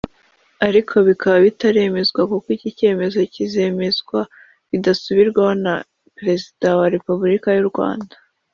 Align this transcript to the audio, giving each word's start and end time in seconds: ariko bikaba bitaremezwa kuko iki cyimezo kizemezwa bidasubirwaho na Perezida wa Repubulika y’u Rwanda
ariko 0.67 0.95
bikaba 1.07 1.37
bitaremezwa 1.45 2.21
kuko 2.31 2.47
iki 2.55 2.69
cyimezo 2.77 3.19
kizemezwa 3.33 4.19
bidasubirwaho 4.69 5.53
na 5.65 5.73
Perezida 6.17 6.67
wa 6.79 6.85
Repubulika 6.95 7.49
y’u 7.57 7.67
Rwanda 7.71 8.15